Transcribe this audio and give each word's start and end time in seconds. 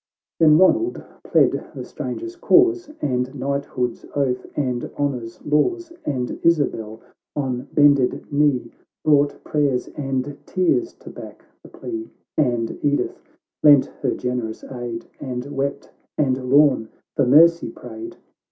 —xxv 0.01 0.37
Then 0.39 0.57
Ronald 0.57 1.03
pled 1.23 1.71
the 1.75 1.83
stranger's 1.85 2.35
cause, 2.35 2.89
And 3.03 3.35
knighthood's 3.35 4.03
oath 4.15 4.47
and 4.55 4.89
honour's 4.97 5.39
laws; 5.45 5.93
And 6.05 6.39
Isabel, 6.41 7.01
on 7.35 7.67
bended 7.71 8.25
knee, 8.33 8.71
Brought 9.05 9.43
prayers 9.43 9.89
and 9.89 10.39
tears 10.47 10.93
to 10.93 11.11
back 11.11 11.45
the 11.61 11.69
plea; 11.69 12.09
And 12.35 12.69
Editli 12.81 13.13
lent 13.61 13.85
her 14.01 14.15
generous 14.15 14.63
aid, 14.63 15.05
And 15.19 15.45
wept, 15.55 15.91
and 16.17 16.49
Lorn 16.49 16.89
for 17.15 17.27
mercy 17.27 17.69
prayed. 17.69 18.17